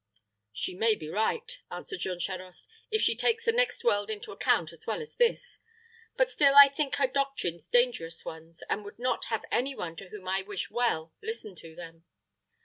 [0.51, 4.73] "She may be right," answered Jean Charost, "if she takes the next world into account
[4.73, 5.59] as well as this.
[6.17, 10.09] But still I think her doctrines dangerous ones, and would not have any one to
[10.09, 12.05] whom I wish well listen to them."